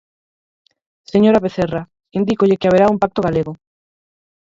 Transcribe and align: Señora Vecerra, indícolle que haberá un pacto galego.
Señora 1.11 1.43
Vecerra, 1.45 1.81
indícolle 2.19 2.59
que 2.59 2.67
haberá 2.67 2.85
un 2.93 3.01
pacto 3.03 3.19
galego. 3.27 3.53